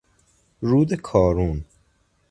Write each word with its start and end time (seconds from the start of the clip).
رود 0.61 0.93
کارون 0.93 1.65